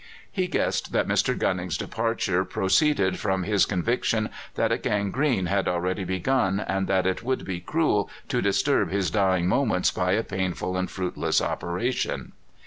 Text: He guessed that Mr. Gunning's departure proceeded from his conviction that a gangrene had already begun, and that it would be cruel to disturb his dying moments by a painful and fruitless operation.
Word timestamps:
He 0.31 0.47
guessed 0.47 0.93
that 0.93 1.07
Mr. 1.07 1.37
Gunning's 1.37 1.77
departure 1.77 2.43
proceeded 2.43 3.19
from 3.19 3.43
his 3.43 3.67
conviction 3.67 4.31
that 4.55 4.71
a 4.71 4.79
gangrene 4.79 5.45
had 5.45 5.67
already 5.67 6.05
begun, 6.05 6.59
and 6.59 6.87
that 6.87 7.05
it 7.05 7.21
would 7.21 7.45
be 7.45 7.59
cruel 7.59 8.09
to 8.27 8.41
disturb 8.41 8.89
his 8.89 9.11
dying 9.11 9.47
moments 9.47 9.91
by 9.91 10.13
a 10.13 10.23
painful 10.23 10.75
and 10.75 10.89
fruitless 10.89 11.39
operation. 11.39 12.31